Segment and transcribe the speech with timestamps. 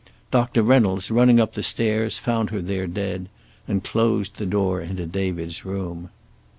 [0.31, 3.29] Doctor Reynolds, running up the stairs, found her there dead,
[3.67, 6.09] and closed the door into David's room.